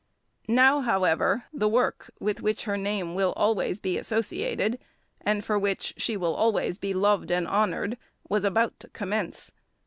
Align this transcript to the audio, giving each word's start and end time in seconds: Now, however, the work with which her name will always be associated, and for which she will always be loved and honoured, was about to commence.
Now, 0.47 0.79
however, 0.81 1.43
the 1.53 1.69
work 1.69 2.09
with 2.19 2.41
which 2.41 2.63
her 2.63 2.75
name 2.75 3.13
will 3.13 3.33
always 3.33 3.79
be 3.79 3.99
associated, 3.99 4.79
and 5.23 5.45
for 5.45 5.59
which 5.59 5.93
she 5.95 6.17
will 6.17 6.33
always 6.33 6.79
be 6.79 6.91
loved 6.95 7.29
and 7.31 7.47
honoured, 7.47 7.99
was 8.27 8.43
about 8.43 8.79
to 8.79 8.89
commence. 8.89 9.51